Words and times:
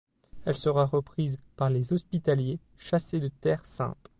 Elle 0.45 0.57
sera 0.57 0.87
reprise 0.87 1.37
par 1.55 1.69
les 1.69 1.93
Hospitaliers 1.93 2.57
chassés 2.79 3.19
de 3.19 3.27
Terre 3.27 3.67
Sainte. 3.67 4.09